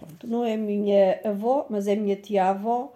[0.00, 2.92] Pronto, não é minha avó, mas é minha tia-avó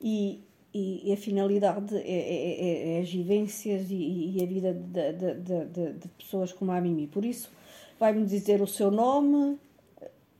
[0.00, 5.12] e, e, a finalidade é, é, é, é as vivências e, e, a vida de,
[5.12, 5.34] de,
[5.64, 7.06] de, de, pessoas como a Mimi.
[7.06, 7.50] Por isso,
[7.98, 9.58] vai-me dizer o seu nome,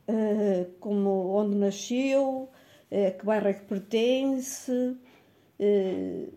[0.07, 2.47] uh, como, onde nasceu,
[2.91, 4.95] uh, que bairro é que pertence.
[5.59, 6.31] Uh,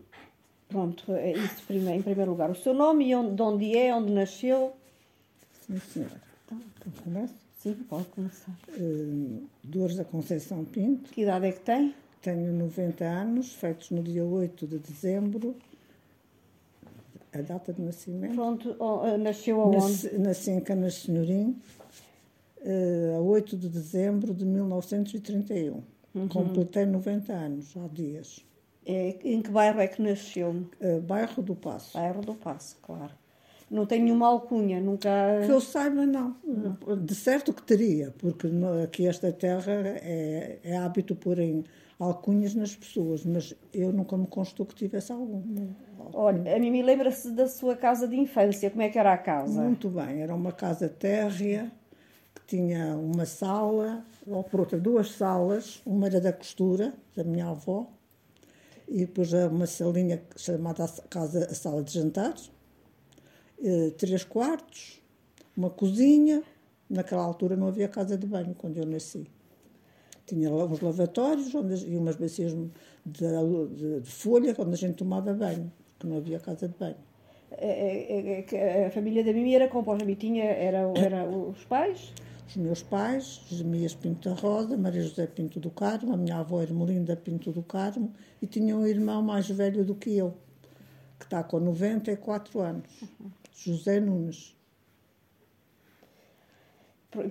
[0.69, 2.51] pronto, é isso em primeiro lugar.
[2.51, 4.73] O seu nome e onde, de onde é, onde nasceu.
[5.67, 6.23] Sim, senhora.
[6.47, 7.48] Então, então começo?
[7.59, 8.57] Sim, pode começar.
[8.69, 11.11] Uh, Dores da Conceição Pinto.
[11.11, 11.93] Que idade é que tem?
[12.23, 15.57] Tenho 90 anos, feitos no dia 8 de dezembro.
[17.33, 18.35] A data de nascimento.
[18.35, 19.77] Pronto, oh, nasceu aonde?
[19.77, 21.61] Nasci, nasci em Canas Senhorim,
[22.63, 25.83] uh, a 8 de dezembro de 1931.
[26.15, 26.29] Uhum.
[26.29, 28.45] Completei 90 anos, há dias.
[28.87, 30.65] É, em que bairro é que nasceu?
[30.81, 31.99] Uh, bairro do Passo.
[31.99, 33.13] Bairro do Passo, claro.
[33.71, 35.11] Não tem nenhuma alcunha, nunca.
[35.45, 36.37] Que eu saiba, não.
[37.05, 38.49] De certo que teria, porque
[38.83, 41.65] aqui esta terra é, é hábito porem
[41.99, 45.43] alcunhas nas pessoas, mas eu nunca me constou que tivesse algum.
[46.15, 49.61] Olha, a Mimi lembra-se da sua casa de infância, como é que era a casa?
[49.61, 51.71] Muito bem, era uma casa térrea,
[52.35, 57.49] que tinha uma sala, ou por outra, duas salas, uma era da costura, da minha
[57.49, 57.91] avó,
[58.87, 62.51] e depois uma salinha chamada a casa, a sala de jantares,
[63.63, 65.01] eh, três quartos,
[65.57, 66.43] uma cozinha,
[66.89, 69.27] naquela altura não havia casa de banho, quando eu nasci
[70.29, 72.69] tinha uns lavatórios onde, e umas bacias de,
[73.07, 76.97] de, de, folha onde a gente tomava banho, que não havia casa de banho.
[77.51, 82.13] É, é, é, a família da Mimi era composta, a tinha, era, era os pais?
[82.47, 86.63] Os meus pais, Jeremias Pinto da Rosa, Maria José Pinto do Carmo, a minha avó
[86.63, 90.35] Ermelinda Pinto do Carmo, e tinha um irmão mais velho do que eu,
[91.19, 93.31] que está com 94 anos, uhum.
[93.65, 94.57] José Nunes.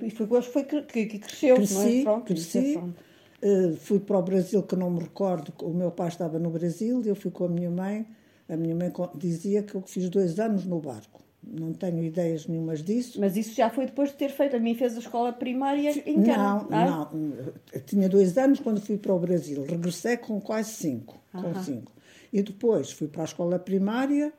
[0.01, 2.03] E foi depois foi que, que cresceu, cresci, não é?
[2.03, 2.77] Pronto, cresci.
[2.77, 7.03] Uh, fui para o Brasil, que não me recordo, o meu pai estava no Brasil,
[7.05, 8.05] eu fui com a minha mãe.
[8.49, 11.21] A minha mãe dizia que eu fiz dois anos no barco.
[11.43, 13.19] Não tenho ideias nenhumas disso.
[13.19, 14.55] Mas isso já foi depois de ter feito.
[14.55, 16.65] A mim fez a escola primária em Cana.
[16.69, 17.53] Não, não.
[17.71, 19.63] Eu tinha dois anos quando fui para o Brasil.
[19.63, 21.21] Regressei com quase cinco.
[21.31, 21.91] Com cinco.
[22.33, 24.33] E depois fui para a escola primária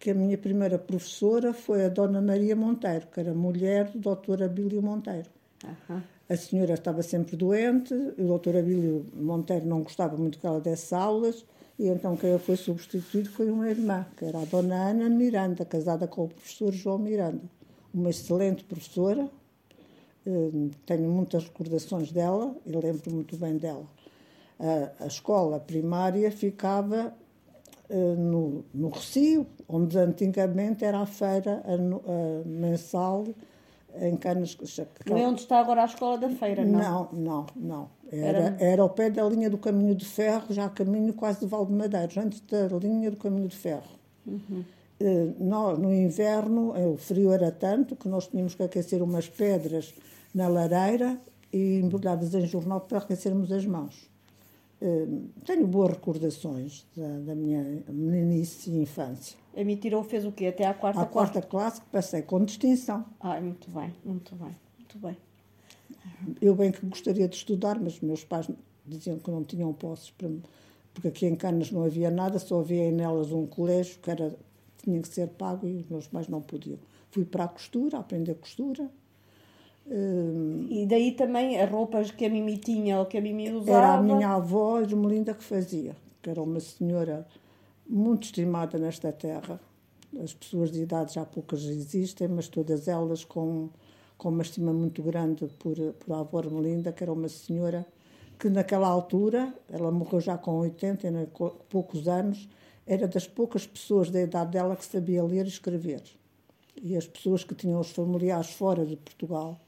[0.00, 4.44] que a minha primeira professora foi a Dona Maria Monteiro, que era mulher do Dr.
[4.44, 5.28] Abílio Monteiro.
[5.62, 6.00] Uhum.
[6.26, 8.56] A senhora estava sempre doente, o Dr.
[8.56, 11.44] Abílio Monteiro não gostava muito que ela desse aulas,
[11.78, 16.06] e então quem foi substituído foi uma irmã, que era a Dona Ana Miranda, casada
[16.06, 17.42] com o professor João Miranda.
[17.92, 19.28] Uma excelente professora,
[20.26, 23.84] eh, tenho muitas recordações dela e lembro muito bem dela.
[24.58, 27.14] A, a escola primária ficava
[27.90, 33.26] eh, no, no Recio, onde antigamente era a feira a, a mensal
[34.00, 34.56] em Canas.
[35.06, 36.80] Não é onde está agora a escola da feira, não?
[36.80, 37.90] Não, não, não.
[38.10, 38.82] Era, era...
[38.82, 42.66] ao pé da linha do caminho de ferro, já caminho quase de Valdemadeiros, antes da
[42.78, 43.98] linha do caminho de ferro.
[44.26, 44.64] Uhum.
[45.00, 49.28] Uh, no, no inverno, eh, o frio era tanto que nós tínhamos que aquecer umas
[49.28, 49.94] pedras
[50.34, 51.18] na lareira
[51.50, 54.09] e embrulhadas em jornal para aquecermos as mãos.
[54.80, 59.36] Uh, tenho boas recordações da, da, minha meninice e infância.
[59.54, 60.46] A mim tirou, fez o quê?
[60.46, 63.04] Até à quarta À quarta classe que passei com distinção.
[63.20, 65.16] Ah, muito bem, muito bem, muito bem.
[66.40, 68.48] Eu bem que gostaria de estudar, mas meus pais
[68.86, 70.30] diziam que não tinham posses, para,
[70.94, 74.34] porque aqui em Canas não havia nada, só havia em nelas um colégio que era,
[74.82, 76.78] tinha que ser pago e os meus pais não podiam.
[77.10, 78.90] Fui para a costura, aprender costura,
[80.70, 83.78] e daí também as roupas que a Mimi tinha ou que a Mimi usava?
[83.78, 87.26] Era a minha avó Ermelinda que fazia, que era uma senhora
[87.88, 89.60] muito estimada nesta terra.
[90.22, 93.68] As pessoas de idade já poucas existem, mas todas elas com,
[94.16, 97.84] com uma estima muito grande por, por a avó Ermelinda, que era uma senhora
[98.38, 101.26] que naquela altura, ela morreu já com 80 e
[101.68, 102.48] poucos anos,
[102.86, 106.02] era das poucas pessoas da idade dela que sabia ler e escrever.
[106.80, 109.60] E as pessoas que tinham os familiares fora de Portugal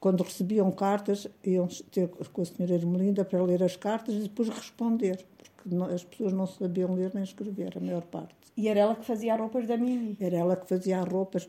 [0.00, 4.48] quando recebiam cartas, iam ter com a senhora Ermelinda para ler as cartas e depois
[4.48, 5.24] responder,
[5.56, 8.34] porque as pessoas não sabiam ler nem escrever, a maior parte.
[8.56, 10.16] E era ela que fazia as roupas da Mimi?
[10.20, 11.48] Era ela que fazia as roupas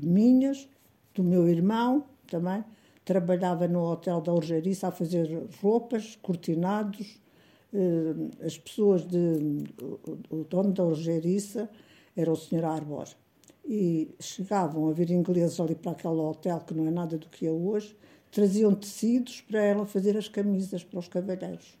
[0.00, 0.68] minhas,
[1.14, 2.64] do meu irmão também.
[3.04, 7.20] Trabalhava no hotel da Urgeriça a fazer roupas, cortinados.
[7.72, 9.64] Eh, as pessoas de.
[10.30, 11.68] O dono da Urgeriça
[12.16, 13.08] era o senhor Arbor
[13.64, 17.46] e chegavam a vir ingleses ali para aquele hotel, que não é nada do que
[17.46, 17.96] é hoje,
[18.30, 21.78] traziam tecidos para ela fazer as camisas para os cavalheiros.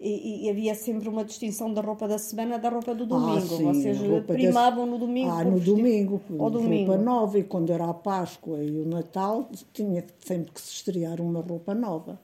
[0.00, 3.36] e, e, havia sempre uma distinção da roupa da semana da roupa do domingo.
[3.36, 5.30] Ah, sim, Vocês primavam no domingo.
[5.30, 6.20] Ah, no domingo.
[6.38, 6.92] Ao domingo.
[6.92, 7.38] Roupa nova.
[7.38, 11.74] E quando era a Páscoa e o Natal, tinha sempre que se estrear uma roupa
[11.74, 12.18] nova.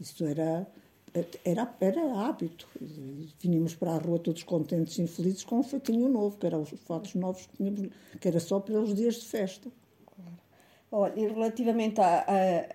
[0.00, 0.66] Isso era,
[1.44, 2.66] era, era hábito.
[3.40, 6.70] Vínhamos para a rua todos contentes e infelizes com um fatinho novo, que eram os
[6.86, 7.90] fatos novos que tínhamos,
[8.20, 9.70] que era só pelos dias de festa.
[10.92, 12.24] Olha, e relativamente à,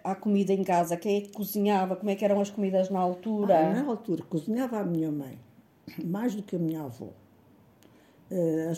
[0.04, 1.98] à, à, comida em casa, quem é que cozinhava?
[1.98, 3.60] Como é que eram as comidas na altura?
[3.60, 5.38] Ah, na altura, cozinhava a minha mãe,
[6.04, 7.10] mais do que a minha avó.
[8.31, 8.72] Eh,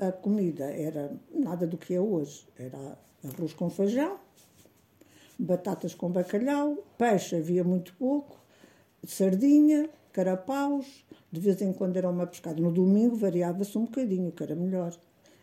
[0.00, 2.46] a, a, comida era nada do que é hoje.
[2.56, 4.16] Era arroz com feijão,
[5.38, 8.43] batatas com bacalhau, peixe havia muito pouco,
[9.06, 12.60] sardinha, carapaus, de vez em quando era uma pescada.
[12.60, 14.96] No domingo variava-se um bocadinho, que era melhor.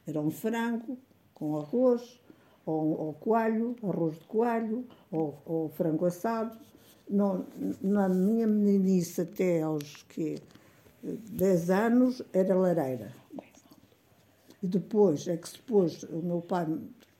[0.07, 0.97] Era um frango
[1.33, 2.19] com arroz,
[2.65, 6.57] ou, ou coalho, arroz de coalho, ou, ou frango assado.
[7.09, 7.45] Não,
[7.81, 10.41] na minha meninice, até aos que
[11.03, 13.11] 10 anos, era lareira.
[14.61, 16.67] E depois é que se pôs, o meu pai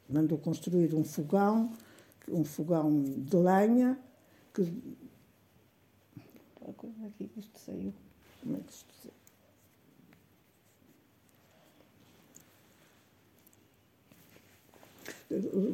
[0.08, 1.72] mandou construir um fogão,
[2.30, 3.98] um fogão de lenha,
[4.54, 4.72] que.
[6.68, 7.94] Aqui isto saiu.
[8.42, 9.22] Como é que isto saiu?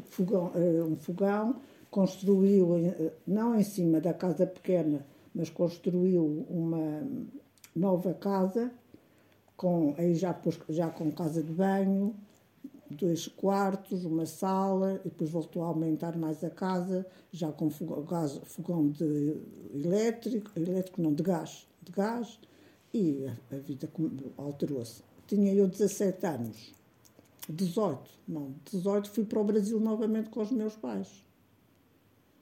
[0.09, 1.55] fogão, eh, um fogão,
[1.89, 7.01] construiu, eh, não em cima da casa pequena, mas construiu uma
[7.75, 8.71] nova casa,
[9.55, 12.15] com, aí já, pôs, já com casa de banho,
[12.89, 18.03] dois quartos, uma sala, e depois voltou a aumentar mais a casa, já com fogão,
[18.03, 19.37] gás, fogão de
[19.73, 22.39] elétrico, elétrico não, de gás, de gás,
[22.93, 23.89] e a, a vida
[24.37, 25.01] alterou-se.
[25.27, 26.73] Tinha eu 17 anos.
[27.49, 31.23] 18, não, 18 fui para o Brasil novamente com os meus pais.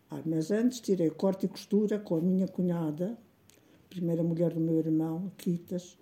[0.10, 3.18] Ah, mas antes tirei corte e costura com a minha cunhada,
[3.90, 5.98] primeira mulher do meu irmão, Quitas,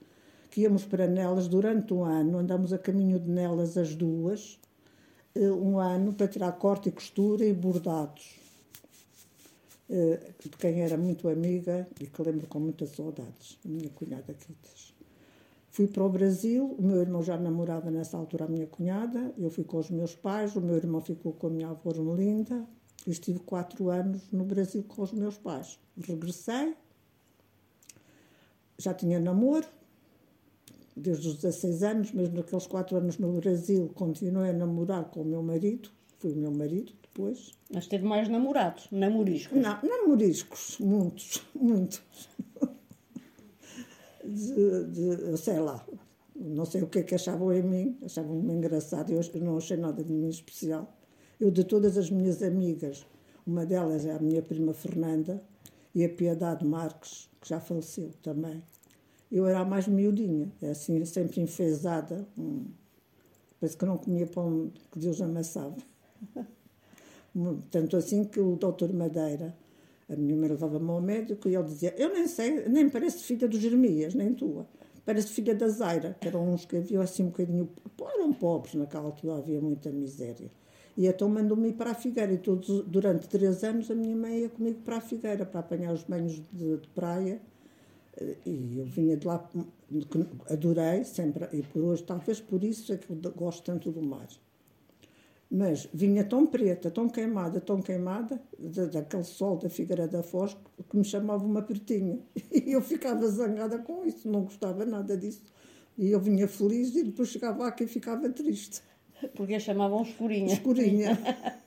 [0.54, 4.60] que íamos para Nelas durante um ano, andamos a caminho de Nelas as duas,
[5.34, 8.36] eh, um ano para tirar corte e costura e bordados,
[9.90, 14.32] eh, de quem era muito amiga e que lembro com muitas saudades, a minha cunhada
[14.32, 14.94] Quitas.
[15.72, 19.50] Fui para o Brasil, o meu irmão já namorava nessa altura a minha cunhada, eu
[19.50, 22.64] fui com os meus pais, o meu irmão ficou com a minha avó Melinda,
[23.08, 25.80] e estive quatro anos no Brasil com os meus pais.
[25.98, 26.76] Regressei,
[28.78, 29.66] já tinha namoro,
[30.96, 35.26] desde os 16 anos, mesmo naqueles quatro anos no Brasil, continuei a namorar com o
[35.26, 37.52] meu marido, foi o meu marido depois.
[37.74, 39.58] Mas teve mais namorados, namoriscos?
[39.58, 42.02] Não, namoriscos, muitos, muitos
[44.24, 45.86] de, de, sei lá,
[46.36, 50.04] não sei o que é que achavam em mim, achavam-me engraçado, eu não achei nada
[50.04, 50.98] de mim especial.
[51.40, 53.06] Eu, de todas as minhas amigas,
[53.46, 55.44] uma delas é a minha prima Fernanda
[55.94, 58.64] e a Piedade Marques, que já faleceu também.
[59.34, 62.66] Eu era a mais miudinha, é assim, sempre enfesada, hum,
[63.60, 65.76] parece que não comia pão que Deus amassava.
[67.72, 69.58] Tanto assim que o doutor Madeira,
[70.08, 73.48] a minha mãe levava-me ao médico e ele dizia: Eu nem sei, nem parece filha
[73.48, 74.68] do Jeremias, nem tua.
[75.04, 77.68] Parece filha da Zaira, que eram uns que haviam assim um bocadinho.
[78.16, 80.52] eram pobres naquela altura, havia muita miséria.
[80.96, 82.32] E então mandou-me ir para a Figueira.
[82.32, 85.92] E todos, durante três anos a minha mãe ia comigo para a Figueira, para apanhar
[85.92, 87.42] os banhos de, de praia.
[88.46, 89.50] E eu vinha de lá,
[90.50, 94.28] adorei sempre, e por hoje, talvez por isso é que eu gosto tanto do mar.
[95.50, 98.42] Mas vinha tão preta, tão queimada, tão queimada,
[98.92, 100.56] daquele sol da Figueira da Foz,
[100.90, 102.20] que me chamava uma pretinha.
[102.52, 105.44] E eu ficava zangada com isso, não gostava nada disso.
[105.98, 108.82] E eu vinha feliz e depois chegava aqui e ficava triste.
[109.36, 110.54] Porque a chamavam escurinha.
[110.54, 111.20] Escurinha.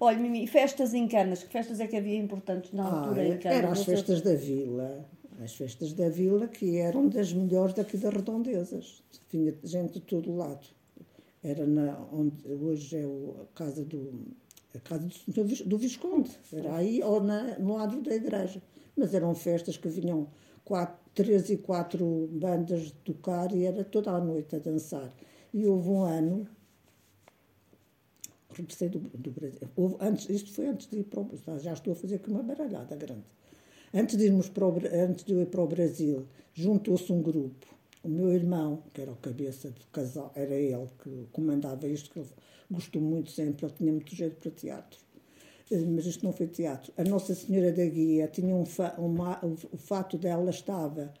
[0.00, 3.38] Olha, Mimi, festas em Canas, que festas é que havia importantes na altura ah, em
[3.38, 3.58] Canas?
[3.58, 5.06] Eram as festas da vila.
[5.42, 9.02] As festas da vila que eram das melhores daqui das redondezas.
[9.30, 10.66] Vinha gente de todo lado
[11.42, 14.12] era na, onde hoje é a casa do,
[14.74, 18.62] a casa do, do Visconde, era aí ou na, no lado da igreja.
[18.96, 20.28] Mas eram festas que vinham
[20.64, 25.10] quatro, três e quatro bandas tocar e era toda a noite a dançar.
[25.54, 26.46] E houve um ano,
[28.90, 31.96] do, do Brasil, houve, antes, isto foi antes de ir para o já estou a
[31.96, 33.24] fazer aqui uma baralhada grande.
[33.92, 37.66] Antes de, irmos para o, antes de eu ir para o Brasil, juntou-se um grupo
[38.02, 42.18] o meu irmão, que era o cabeça do casal, era ele que comandava isto, que
[42.18, 42.28] ele
[42.70, 44.98] gostou muito sempre, ele tinha muito jeito para teatro.
[45.70, 46.92] Eh, mas isto não foi teatro.
[46.96, 51.12] A Nossa Senhora da Guia tinha um fa, uma, o fato dela estava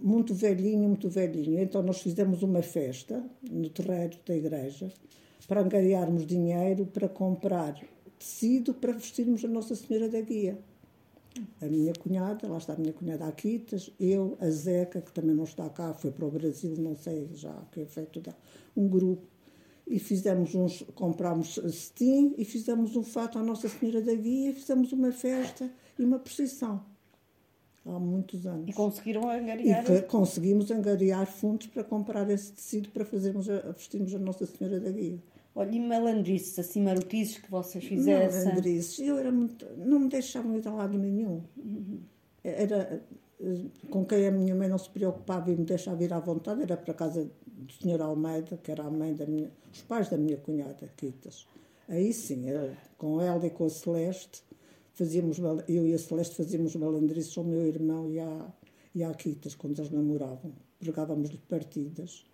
[0.00, 1.60] muito velhinho, muito velhinho.
[1.60, 4.92] Então nós fizemos uma festa no terreiro da igreja
[5.48, 7.74] para angariarmos dinheiro para comprar
[8.18, 10.58] tecido para vestirmos a Nossa Senhora da Guia.
[11.60, 15.44] A minha cunhada, lá está a minha cunhada Aquitas, eu, a Zeca, que também não
[15.44, 18.36] está cá, foi para o Brasil, não sei já que é feito dela,
[18.76, 19.26] um grupo.
[19.86, 24.92] E fizemos uns, comprámos cetim e fizemos um fato à Nossa Senhora da Guia, fizemos
[24.92, 26.84] uma festa e uma procissão.
[27.86, 28.68] Há muitos anos.
[28.68, 29.90] E conseguiram angariar?
[29.90, 34.78] E conseguimos angariar fundos para comprar esse tecido para fazermos a, vestirmos a Nossa Senhora
[34.78, 35.18] da Guia.
[35.58, 38.44] Olha, e malandrices, assim, marotices que vocês fizessem?
[38.44, 39.66] Malandrices, eu era muito...
[39.76, 41.42] Não me deixavam ir a lado nenhum.
[42.44, 43.02] Era...
[43.90, 46.76] Com quem a minha mãe não se preocupava e me deixava ir à vontade, era
[46.76, 48.00] para a casa do Sr.
[48.00, 49.50] Almeida, que era a mãe da minha...
[49.72, 51.44] Os pais da minha cunhada, Quitas.
[51.88, 54.44] Aí sim, era com ela e com a Celeste,
[54.92, 55.38] fazíamos...
[55.66, 58.46] Eu e a Celeste fazíamos malandrices ao meu irmão e à,
[58.94, 60.52] e à Quitas, quando eles namoravam.
[60.78, 62.27] Pregávamos-lhe partidas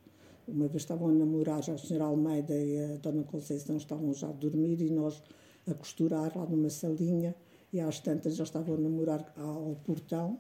[0.47, 2.03] uma vez estavam a namorar, já o Sr.
[2.03, 5.23] Almeida e a Dona Conceição estavam já a dormir e nós
[5.67, 7.35] a costurar lá numa salinha
[7.73, 10.39] e às tantas já estavam a namorar ao portão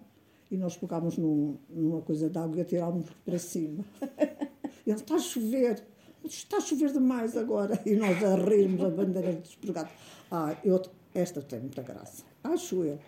[0.50, 3.84] e nós pegámos num, numa coisa de água e atirámos para cima.
[4.87, 5.82] Ele está a chover,
[6.23, 7.80] está a chover demais agora.
[7.87, 9.92] E nós a rirmos a bandeira despregados.
[10.30, 10.80] Ah, eu,
[11.14, 12.25] esta tem muita graça.
[12.44, 12.99] Acho eu.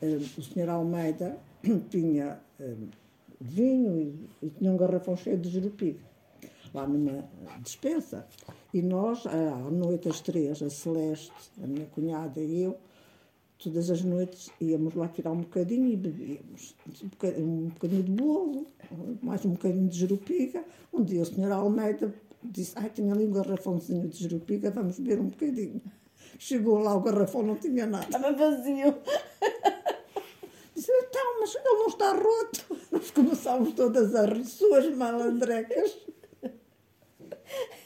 [0.00, 0.68] Eh, o Sr.
[0.68, 1.36] Almeida
[1.90, 2.74] tinha eh,
[3.40, 6.13] vinho e, e tinha um garrafão cheio de jerupiga
[6.74, 7.24] lá numa
[7.62, 8.26] dispensa.
[8.72, 12.76] E nós, à noite, às três, a Celeste, a minha cunhada e eu,
[13.58, 16.74] todas as noites íamos lá tirar um bocadinho e bebíamos.
[17.38, 18.66] Um bocadinho de bolo,
[19.22, 20.64] mais um bocadinho de jerupiga.
[20.92, 22.12] Um dia o senhor Almeida
[22.42, 25.80] disse, ai, tinha ali um garrafãozinho de jerupiga, vamos beber um bocadinho.
[26.38, 28.04] Chegou lá, o garrafão não tinha nada.
[28.04, 28.98] Estava vazio.
[30.74, 32.76] Disse, então, mas ele não está roto.
[32.90, 35.96] Nós começámos todas a rir, suas malandrecas.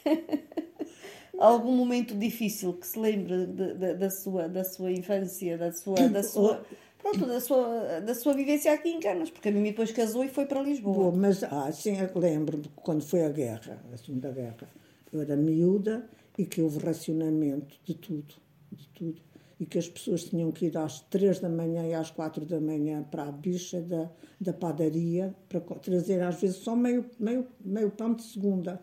[1.39, 5.95] Algum momento difícil que se lembre de, de, da, sua, da sua infância, da sua,
[6.09, 6.61] da sua,
[6.97, 10.27] pronto, da sua, da sua vivência aqui em Canas, porque a mim depois casou e
[10.27, 11.11] foi para Lisboa.
[11.11, 14.69] Bom, mas ah, sim, lembro-me quando foi a guerra, a Segunda Guerra.
[15.13, 16.05] Eu era miúda
[16.37, 18.35] e que houve racionamento de tudo,
[18.71, 19.21] de tudo.
[19.59, 22.59] E que as pessoas tinham que ir às três da manhã e às quatro da
[22.59, 24.09] manhã para a bicha da,
[24.39, 28.81] da padaria para trazer às vezes só meio, meio, meio pão de segunda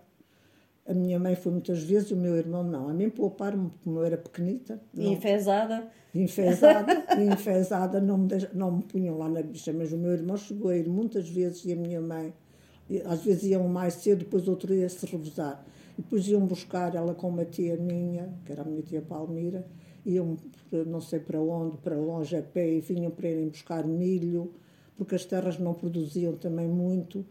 [0.88, 2.88] a minha mãe foi muitas vezes, o meu irmão não.
[2.88, 4.80] A mim pouparam-me, como eu era pequenita.
[4.94, 5.12] Não.
[5.12, 5.88] Enfesada?
[6.14, 9.72] Enfesada, enfesada, não me, não me punham lá na bicha.
[9.72, 12.32] Mas o meu irmão chegou a ir muitas vezes e a minha mãe,
[13.04, 15.64] às vezes iam mais cedo, depois outro ia se revezar.
[15.98, 19.66] E depois iam buscar ela com uma tia minha, que era a minha tia Palmira,
[20.04, 20.36] iam
[20.86, 24.52] não sei para onde, para longe a pé, e vinham para irem buscar milho,
[24.96, 27.24] porque as terras não produziam também muito,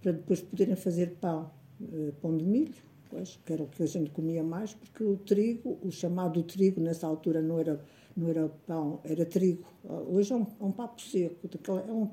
[0.00, 1.50] para depois poderem fazer pão,
[1.80, 5.18] eh, pão de milho pois, que era o que a gente comia mais, porque o
[5.18, 7.84] trigo, o chamado trigo, nessa altura não era,
[8.16, 9.64] não era pão, era trigo.
[10.08, 12.10] Hoje é um, é um papo seco, é um,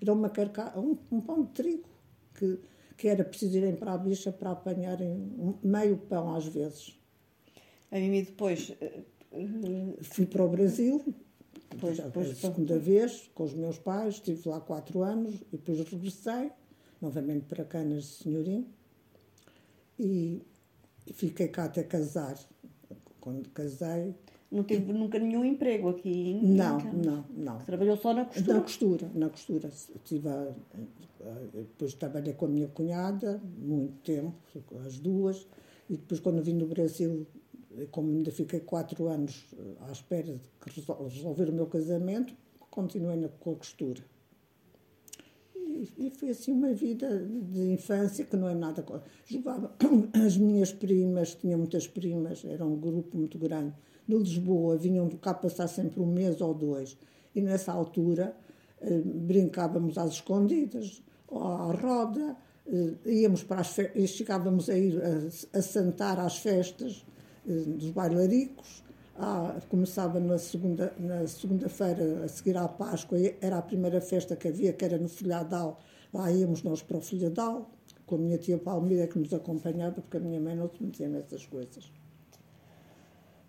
[0.00, 1.88] era uma carca, um, um pão de trigo,
[2.34, 2.58] que,
[2.96, 5.32] que era preciso irem para a bicha para apanharem
[5.62, 6.98] meio pão às vezes.
[7.90, 8.72] A mim depois...
[10.02, 11.02] Fui para o Brasil,
[11.70, 15.78] depois, depois, a segunda vez, com os meus pais, estive lá quatro anos, e depois
[15.88, 16.50] regressei,
[17.00, 18.66] novamente para Canas de Senhorim,
[20.02, 20.42] e,
[21.06, 22.36] e fiquei cá até casar.
[23.20, 24.14] Quando casei.
[24.50, 27.58] Não teve nunca nenhum emprego aqui em Não, não, não.
[27.60, 28.54] Trabalhou só na costura?
[28.54, 29.70] Na costura, na costura.
[30.04, 30.52] Tive a,
[31.54, 34.34] depois trabalhei com a minha cunhada, muito tempo,
[34.84, 35.46] as duas,
[35.88, 37.26] e depois quando vim do Brasil,
[37.90, 39.46] como ainda fiquei quatro anos
[39.88, 40.42] à espera de
[41.14, 42.34] resolver o meu casamento,
[42.70, 44.02] continuei na, com a costura
[45.98, 48.84] e, foi assim uma vida de infância que não é nada.
[49.26, 49.74] Jogava
[50.24, 53.74] as minhas primas, tinha muitas primas, era um grupo muito grande,
[54.06, 56.96] de Lisboa, vinham cá passar sempre um mês ou dois.
[57.34, 58.36] E nessa altura
[58.80, 62.36] eh, brincávamos às escondidas, à roda,
[62.66, 63.76] eh, íamos para as
[64.10, 67.04] chegávamos a ir a, a sentar às festas
[67.48, 68.82] eh, dos bailaricos
[69.18, 74.48] ah, começava na segunda na segunda-feira a seguir à Páscoa era a primeira festa que
[74.48, 75.78] havia que era no Filhadal.
[76.12, 77.70] Lá íamos nós para o Filhadal
[78.06, 81.08] com a minha tia Palmeira que nos acompanhava porque a minha mãe não se metia
[81.08, 81.90] nessas coisas.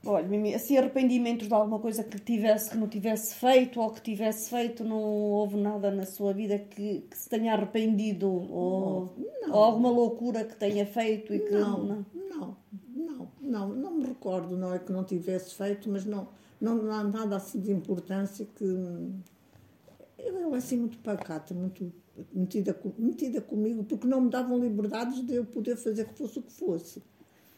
[0.06, 4.02] Olha, Mimi, assim, arrependimentos de alguma coisa que tivesse, que não tivesse feito ou que
[4.02, 9.16] tivesse feito, não houve nada na sua vida que, que se tenha arrependido ou,
[9.50, 12.58] ou, alguma loucura que tenha feito e que não, não, não,
[13.44, 16.28] não, não, me recordo, não é que não tivesse feito, mas não,
[16.60, 21.92] não, não há nada assim de importância que eu era assim muito pacata, muito
[22.34, 26.42] metida, metida comigo, porque não me davam liberdades de eu poder fazer que fosse o
[26.42, 27.04] que fosse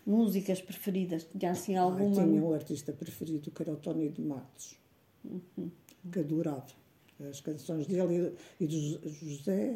[0.06, 1.28] músicas preferidas?
[1.38, 2.22] Tinha assim alguma?
[2.22, 4.78] Ah, tinha um artista preferido que era o Tony de Matos,
[5.24, 5.72] uhum.
[6.12, 6.66] que adorava.
[7.30, 9.74] as canções dele e, e do José,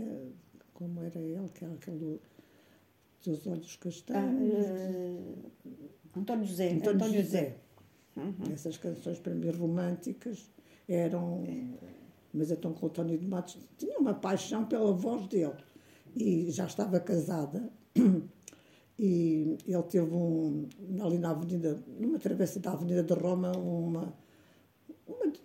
[0.73, 2.19] como era ele, que era aquele
[3.23, 4.65] dos olhos castanhos.
[4.65, 6.73] Ah, uh, António José.
[6.73, 7.39] António, António José.
[7.39, 7.55] José.
[8.17, 8.53] Uhum.
[8.53, 10.49] Essas canções para mim românticas
[10.88, 11.43] eram.
[12.33, 15.53] Mas então com o António de Matos tinha uma paixão pela voz dele.
[16.15, 17.69] E já estava casada.
[19.01, 20.67] E ele teve um,
[21.01, 24.13] ali na avenida, numa travessa da Avenida de Roma, uma,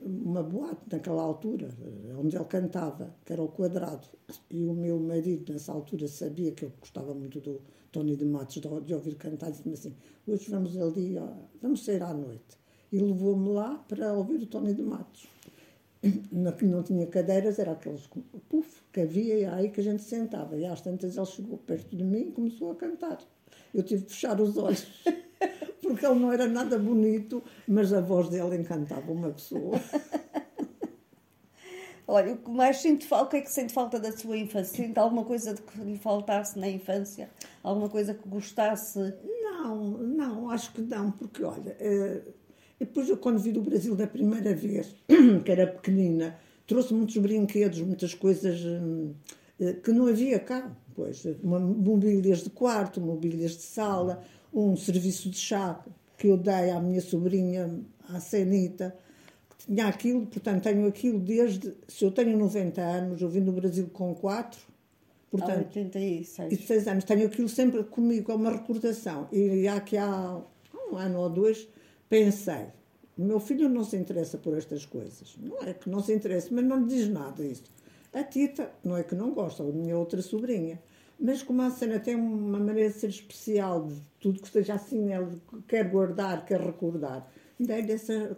[0.00, 1.68] uma, boate naquela altura,
[2.18, 4.06] onde ele cantava, que era o Quadrado.
[4.50, 7.60] E o meu marido, nessa altura, sabia que eu gostava muito do
[7.92, 9.94] Tony de Matos, de, de ouvir cantar, e disse-me assim:
[10.26, 11.16] hoje vamos ali,
[11.60, 12.58] vamos sair à noite.
[12.92, 15.26] E levou-me lá para ouvir o Tony de Matos.
[16.30, 18.06] Não, não tinha cadeiras, era aqueles
[18.48, 20.56] puff que havia, e aí que a gente sentava.
[20.56, 23.18] E às tantas ele chegou perto de mim e começou a cantar.
[23.72, 24.86] Eu tive de fechar os olhos,
[25.84, 29.80] porque ele não era nada bonito, mas a voz dele encantava uma pessoa.
[32.06, 34.84] Olha, o que mais sente falta, o que é que sente falta da sua infância?
[34.84, 37.30] Sente alguma coisa de que lhe faltasse na infância?
[37.62, 38.98] Alguma coisa que gostasse?
[39.42, 42.20] Não, não, acho que não, porque olha, eh,
[42.78, 44.94] depois eu quando vi do Brasil da primeira vez,
[45.44, 48.60] que era pequenina, trouxe muitos brinquedos, muitas coisas
[49.58, 50.70] eh, que não havia cá.
[50.94, 54.22] Pois, mobílias de quarto, mobílias de sala,
[54.54, 55.84] um serviço de chá
[56.16, 58.96] que eu dei à minha sobrinha, à Senita,
[59.50, 61.74] que tinha aquilo, portanto, tenho aquilo desde.
[61.88, 64.60] Se eu tenho 90 anos, eu vim do Brasil com 4,
[65.30, 65.76] portanto.
[65.76, 66.66] Há 86.
[66.66, 69.28] 6 anos, tenho aquilo sempre comigo, é uma recordação.
[69.32, 70.40] E aqui há
[70.90, 71.68] um ano ou dois,
[72.08, 72.66] pensei.
[73.16, 75.36] O meu filho não se interessa por estas coisas.
[75.40, 77.64] Não é que não se interessa, mas não lhe diz nada isso.
[78.12, 80.80] A Tita, não é que não gosta, a minha outra sobrinha.
[81.18, 85.12] Mas como a cena tem uma maneira de ser especial, de tudo que seja assim,
[85.12, 88.36] ele quer guardar, quer recordar, dei-lhe essa,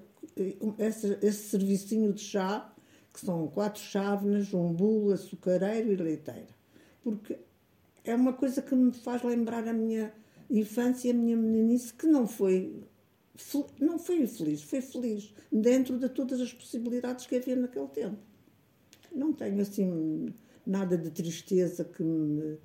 [0.78, 2.72] essa, esse servicinho de chá,
[3.12, 6.48] que são quatro chávenas, um bolo, açucareiro e leiteira.
[7.02, 7.38] Porque
[8.04, 10.12] é uma coisa que me faz lembrar a minha
[10.50, 12.84] infância a minha meninice, que não foi
[13.80, 18.16] não foi infeliz, foi feliz, dentro de todas as possibilidades que havia naquele tempo
[19.16, 20.32] não tenho assim
[20.66, 22.58] nada de tristeza que me,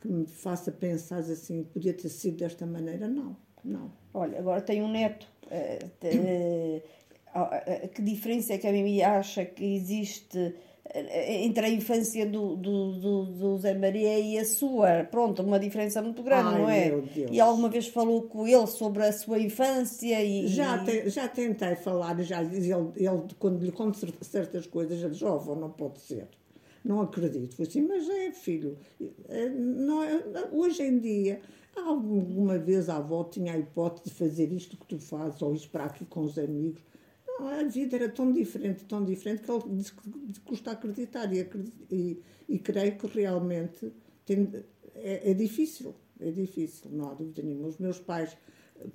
[0.00, 3.92] que me faça pensar assim, podia ter sido desta maneira, não, não.
[4.14, 5.26] Olha, agora tenho um neto.
[5.46, 6.82] Uh,
[7.34, 10.54] uh, que diferença é que a Mimi acha que existe
[10.94, 15.04] entre a infância do, do, do, do, Zé Maria e a sua.
[15.04, 17.02] Pronto, uma diferença muito grande, Ai, não é?
[17.30, 20.46] E alguma vez falou com ele sobre a sua infância e.
[20.48, 25.22] Já, te, já tentei falar, já ele, ele, quando lhe conto certas coisas, ele diz,
[25.22, 26.28] oh, não pode ser.
[26.88, 27.54] Não acredito.
[27.54, 28.76] Foi assim, mas é, filho,
[29.28, 30.20] é, não é,
[30.50, 31.40] hoje em dia,
[31.76, 35.68] alguma vez a avó tinha a hipótese de fazer isto que tu fazes, ou ir
[35.68, 36.82] para aqui com os amigos
[37.38, 39.84] a vida era tão diferente, tão diferente, que ele
[40.32, 41.32] que custa acreditar.
[41.32, 41.48] E,
[41.90, 43.92] e, e creio que realmente
[44.24, 44.50] tem,
[44.94, 47.68] é, é, difícil, é difícil, não há dúvida nenhuma.
[47.68, 48.36] Os meus pais,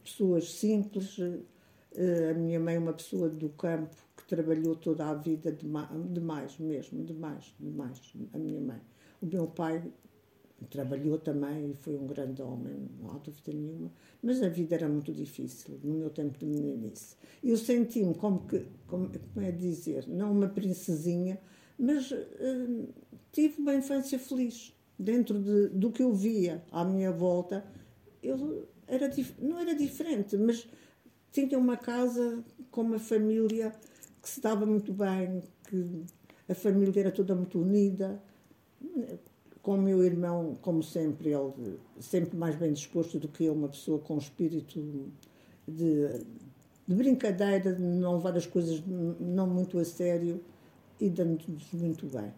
[0.03, 1.17] pessoas simples,
[1.95, 3.95] eh, a minha mãe, uma pessoa do campo,
[4.33, 8.81] trabalhou toda a vida demais, mesmo, demais, demais, a minha mãe.
[9.21, 9.83] O meu pai
[10.71, 13.91] trabalhou também e foi um grande homem, não há dúvida nenhuma,
[14.23, 17.15] mas a vida era muito difícil no meu tempo de meninice.
[17.43, 21.39] Eu senti-me como que, como, como é dizer, não uma princesinha,
[21.77, 22.87] mas uh,
[23.31, 24.73] tive uma infância feliz.
[24.97, 27.65] Dentro de, do que eu via à minha volta,
[28.21, 30.67] eu era, não era diferente, mas
[31.31, 33.73] tinha uma casa com uma família
[34.23, 36.05] que se dava muito bem, que
[36.49, 38.19] a família era toda muito unida
[39.63, 43.69] com o meu irmão, como sempre, ele sempre mais bem disposto do que eu, uma
[43.69, 45.09] pessoa com espírito
[45.65, 46.25] de,
[46.85, 50.43] de brincadeira, de não levar as coisas não muito a sério
[50.99, 52.33] e dando-nos muito bem.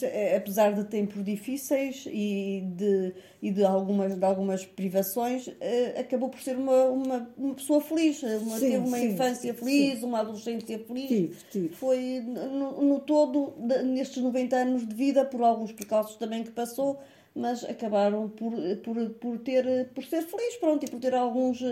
[0.00, 6.30] É, apesar de tempos difíceis e de, e de, algumas, de algumas privações, eh, acabou
[6.30, 8.22] por ser uma, uma, uma pessoa feliz.
[8.22, 10.06] Uma, sim, teve uma sim, infância feliz, sim.
[10.06, 11.08] uma adolescência feliz.
[11.08, 11.68] Tive, tive.
[11.74, 13.52] Foi no, no todo,
[13.84, 16.98] nestes 90 anos de vida, por alguns percalços também que passou,
[17.34, 18.52] mas acabaram por,
[18.82, 21.62] por, por, ter, por ser feliz, pronto, e por ter alguns.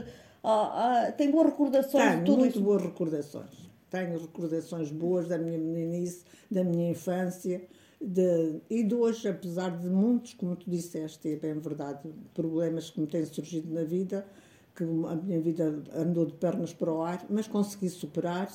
[0.45, 2.63] Ah, ah, tem boas recordações Tenho, de tudo muito isso.
[2.63, 3.71] boas recordações.
[3.89, 7.63] Tenho recordações boas da minha meninice, da minha infância
[8.01, 13.01] de, e de hoje, apesar de muitos, como tu disseste, é bem verdade, problemas que
[13.01, 14.27] me têm surgido na vida,
[14.75, 18.51] que a minha vida andou de pernas para o ar, mas consegui superar.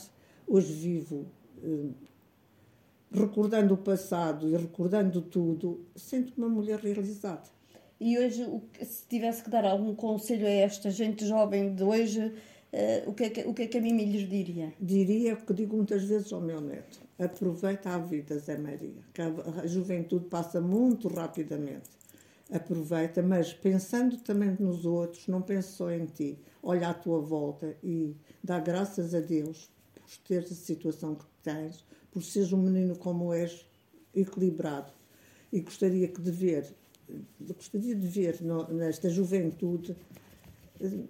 [0.47, 1.25] Hoje vivo
[1.63, 1.89] eh,
[3.11, 7.43] recordando o passado e recordando tudo, sinto-me uma mulher realizada.
[7.99, 8.45] E hoje,
[8.81, 13.23] se tivesse que dar algum conselho a esta gente jovem de hoje, uh, o, que
[13.23, 14.73] é que, o que é que a Mimi lhes diria?
[14.81, 17.04] Diria o que digo muitas vezes ao meu neto.
[17.17, 19.01] Aproveita a vida, Zé Maria,
[19.63, 21.89] a juventude passa muito rapidamente.
[22.51, 26.37] Aproveita, mas pensando também nos outros, não pense só em ti.
[26.61, 31.85] Olha à tua volta e dá graças a Deus por teres a situação que tens,
[32.11, 33.65] por seres um menino como és,
[34.13, 34.91] equilibrado.
[35.51, 36.75] E gostaria que de ver,
[37.39, 39.95] gostaria de ver no, nesta juventude
[40.81, 41.05] eh,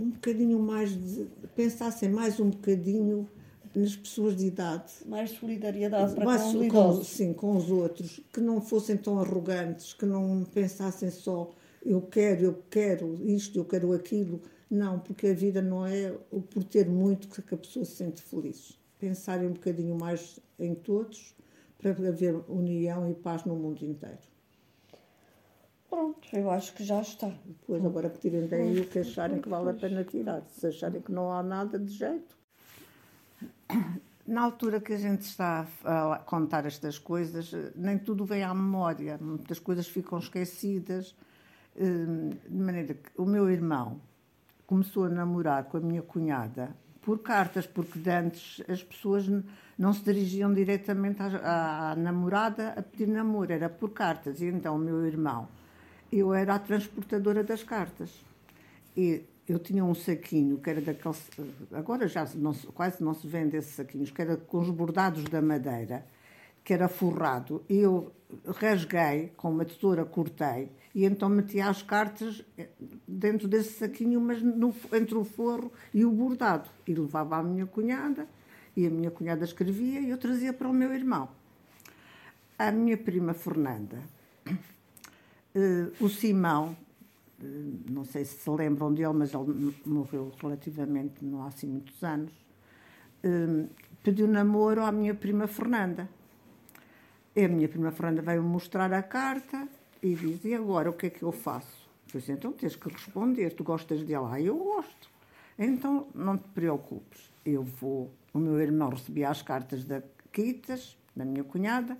[0.00, 3.28] um bocadinho mais de, pensassem mais um bocadinho
[3.74, 4.92] nas pessoas de idade.
[5.06, 8.20] Mais solidariedade para mais, com os Sim, com os outros.
[8.32, 11.50] Que não fossem tão arrogantes, que não pensassem só
[11.84, 14.40] eu quero, eu quero isto, eu quero aquilo.
[14.70, 18.22] Não, porque a vida não é o por ter muito que a pessoa se sente
[18.22, 18.78] feliz.
[18.98, 21.34] Pensarem um bocadinho mais em todos
[21.76, 24.18] para haver união e paz no mundo inteiro.
[25.90, 27.28] Pronto, eu acho que já está.
[27.44, 30.42] Depois, agora que tirem daí o que acharem que vale a pena tirar.
[30.48, 32.36] Se acharem que não há nada de jeito.
[34.26, 39.18] Na altura que a gente está a contar estas coisas, nem tudo vem à memória.
[39.20, 41.14] Muitas coisas ficam esquecidas.
[41.76, 44.00] Hum, de maneira que o meu irmão
[44.66, 49.26] começou a namorar com a minha cunhada por cartas, porque antes as pessoas
[49.78, 54.40] não se dirigiam diretamente à, à, namorada a pedir namoro, era por cartas.
[54.40, 55.48] E então o meu irmão,
[56.10, 58.24] eu era a transportadora das cartas.
[58.96, 61.30] E eu tinha um saquinho que era daqueles.
[61.72, 65.42] Agora já não, quase não se vende esses saquinhos, que era com os bordados da
[65.42, 66.06] madeira,
[66.64, 67.62] que era forrado.
[67.68, 68.10] E eu
[68.46, 72.42] rasguei, com uma tesoura cortei, e então metia as cartas
[73.06, 76.70] dentro desse saquinho, mas no, entre o forro e o bordado.
[76.86, 78.26] E levava à minha cunhada,
[78.74, 81.28] e a minha cunhada escrevia, e eu trazia para o meu irmão.
[82.58, 83.98] A minha prima Fernanda,
[84.46, 86.76] uh, o Simão,
[87.38, 92.32] não sei se se lembram dele, mas ele morreu relativamente não há assim muitos anos,
[93.24, 93.68] hum,
[94.02, 96.08] pediu namoro à minha prima Fernanda.
[97.36, 99.68] E a minha prima Fernanda veio mostrar a carta
[100.02, 101.88] e disse: E agora o que é que eu faço?
[102.06, 104.24] Disse: Então tens que responder, tu gostas dele?
[104.30, 105.10] Ah, eu gosto.
[105.58, 108.12] Então não te preocupes, eu vou.
[108.32, 111.96] O meu irmão recebia as cartas da Quitas, da minha cunhada.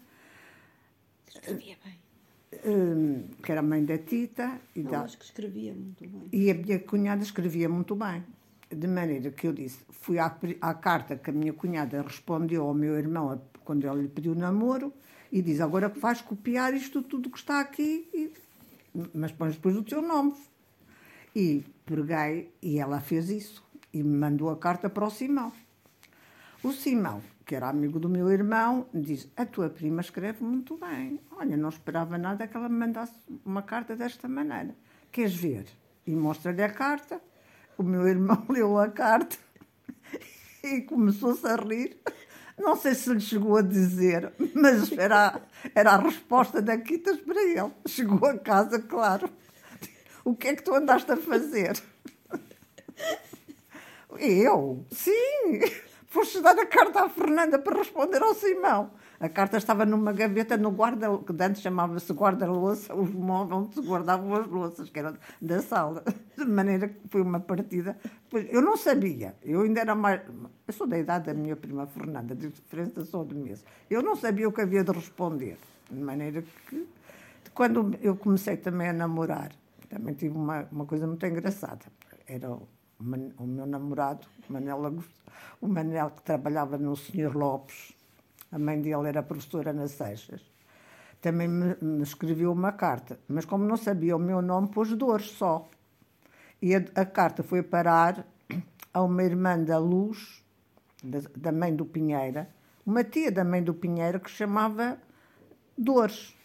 [1.29, 2.04] Escrevia bem.
[2.65, 4.61] Hum, que era mãe da Tita.
[4.75, 5.03] E eu da...
[5.03, 6.29] acho que escrevia muito bem.
[6.33, 8.23] E a minha cunhada escrevia muito bem.
[8.71, 12.75] De maneira que eu disse, fui à, à carta que a minha cunhada respondeu ao
[12.75, 14.93] meu irmão quando ele lhe pediu namoro
[15.31, 18.33] e diz, agora que vais copiar isto tudo que está aqui, e...
[19.13, 20.35] mas pões depois o teu nome.
[21.35, 25.53] E preguei, e ela fez isso, e me mandou a carta para o Simão.
[26.65, 31.21] O Simão que era amigo do meu irmão, diz: A tua prima escreve muito bem.
[31.33, 34.75] Olha, não esperava nada que ela me mandasse uma carta desta maneira.
[35.13, 35.67] Queres ver?
[36.07, 37.21] E mostra-lhe a carta.
[37.77, 39.37] O meu irmão leu a carta
[40.65, 41.99] e começou-se a rir.
[42.57, 45.41] Não sei se lhe chegou a dizer, mas era,
[45.75, 47.73] era a resposta da Quitas para ele.
[47.87, 49.29] Chegou a casa, claro.
[50.25, 51.83] O que é que tu andaste a fazer?
[54.21, 54.87] Eu?
[54.93, 55.61] Sim!
[56.15, 58.93] Foste dar a carta à Fernanda para responder ao Simão.
[59.19, 63.81] A carta estava numa gaveta no guarda, que antes chamava-se guarda-louça, os móveis onde se
[63.81, 66.05] guardavam as louças, que era da sala.
[66.39, 67.97] De maneira que foi uma partida.
[68.49, 70.21] Eu não sabia, eu ainda era mais.
[70.69, 73.65] Eu sou da idade da minha prima Fernanda, de diferença só de mês.
[73.91, 75.59] Eu não sabia o que havia de responder.
[75.91, 76.89] De maneira que,
[77.53, 79.51] quando eu comecei também a namorar,
[79.89, 81.85] também tive uma, uma coisa muito engraçada.
[82.27, 82.69] Era o,
[83.39, 85.25] o meu namorado, Manela Agostinho
[85.61, 87.93] o Manel, que trabalhava no Senhor Lopes,
[88.53, 90.43] a mãe dele era professora nas Seixas,
[91.21, 95.31] também me, me, escreveu uma carta, mas como não sabia o meu nome, pôs Dores
[95.31, 95.69] só.
[96.61, 98.27] E a, a carta foi parar
[98.93, 100.45] a uma irmã da Luz,
[101.03, 102.49] da, da mãe do Pinheira,
[102.85, 104.99] uma tia da mãe do Pinheira que chamava
[105.77, 106.37] Dores.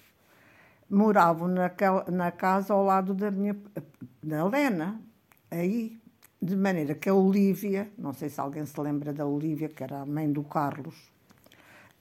[0.89, 3.55] Moravam naquela, na casa ao lado da minha
[4.23, 4.99] da Helena,
[5.51, 5.99] aí.
[6.41, 10.01] De maneira que a Olívia, não sei se alguém se lembra da Olívia, que era
[10.01, 10.95] a mãe do Carlos,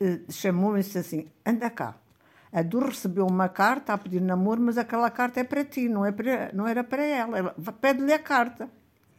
[0.00, 1.96] eh, chamou-me assim: anda cá.
[2.52, 6.04] A Dor recebeu uma carta a pedir namoro, mas aquela carta é para ti, não,
[6.04, 7.54] é para, não era para ela.
[7.80, 8.70] Pede-lhe a carta.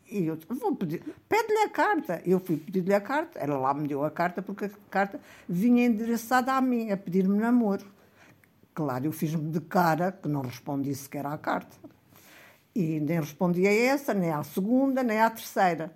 [0.09, 2.21] E eu vou pedir, pede-lhe a carta.
[2.25, 5.85] Eu fui pedir-lhe a carta, ela lá me deu a carta, porque a carta vinha
[5.85, 7.85] endereçada a mim, a pedir-me namoro.
[8.73, 11.75] Claro, eu fiz-me de cara que não respondi sequer à carta.
[12.75, 15.95] E nem respondi a essa, nem à segunda, nem à terceira.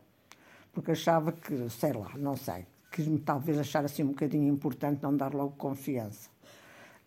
[0.71, 5.15] Porque achava que, sei lá, não sei, quis-me talvez achar assim um bocadinho importante não
[5.15, 6.33] dar logo confiança.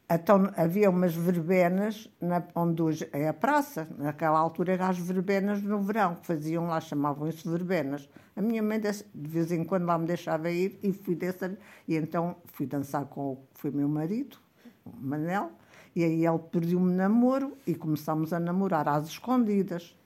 [0.09, 5.61] Então havia umas verbenas, na, onde hoje é a praça, naquela altura eram as verbenas
[5.61, 8.09] no verão, que faziam lá, chamavam-se verbenas.
[8.37, 11.97] A minha mãe de vez em quando lá me deixava ir e fui dessa, e
[11.97, 14.39] então fui dançar com o foi meu marido,
[14.85, 15.51] o Manel,
[15.97, 19.97] e aí ele pediu-me namoro e começámos a namorar às escondidas.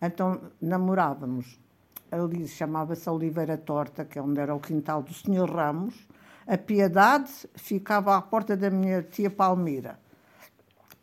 [0.00, 1.58] Então namorávamos
[2.10, 6.06] ali, chamava-se Oliveira Torta, que é onde era o quintal do Senhor Ramos,
[6.46, 9.98] a Piedade ficava à porta da minha tia Palmira.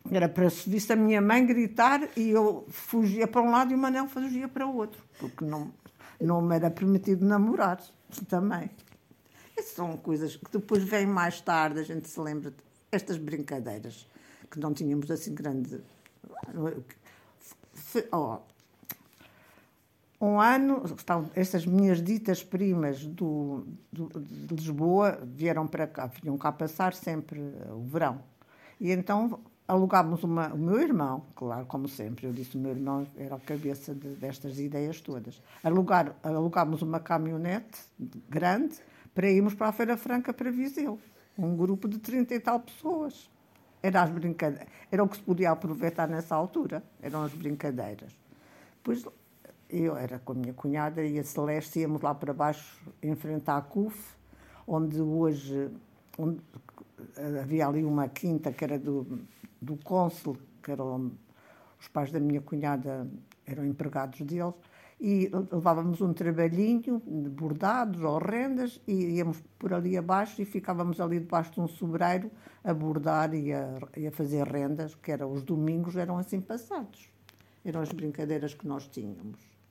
[0.09, 3.75] Era para se visse a minha mãe gritar e eu fugia para um lado e
[3.75, 5.71] o Manel fugia para o outro, porque não,
[6.19, 7.81] não me era permitido namorar
[8.29, 8.69] também.
[9.57, 12.53] Essas são coisas que depois vêm mais tarde, a gente se lembra
[12.91, 14.07] estas brincadeiras
[14.49, 15.81] que não tínhamos assim grande.
[18.11, 18.39] Oh,
[20.19, 20.83] um ano,
[21.35, 27.39] essas minhas ditas primas do, do, de Lisboa vieram para cá, vinham cá passar sempre
[27.71, 28.21] o verão.
[28.79, 33.07] E então alugámos uma, o meu irmão, claro, como sempre, eu disse o meu irmão
[33.17, 35.41] era a cabeça de, destas ideias todas.
[35.63, 37.79] Alugar, alugámos uma caminhonete
[38.29, 38.75] grande
[39.15, 40.99] para irmos para a Feira Franca para Viseu.
[41.41, 43.29] Um grupo de 30 e tal pessoas.
[43.81, 48.15] Era, as brincadeiras, era o que se podia aproveitar nessa altura, eram as brincadeiras.
[48.75, 49.03] Depois
[49.67, 53.61] eu era com a minha cunhada e a Celeste íamos lá para baixo enfrentar a
[53.61, 54.15] CUF,
[54.67, 55.71] onde hoje
[56.17, 56.41] onde
[57.41, 59.25] havia ali uma quinta que era do,
[59.59, 61.11] do cônsul, que eram
[61.79, 63.09] os pais da minha cunhada
[63.45, 64.53] eram empregados deles,
[65.01, 71.01] e levávamos um trabalhinho de bordados ou rendas e íamos por ali abaixo e ficávamos
[71.01, 72.29] ali debaixo de um sobreiro
[72.63, 77.09] a bordar e a, e a fazer rendas, que eram os domingos eram assim passados.
[77.65, 79.50] Eram as brincadeiras que nós tínhamos.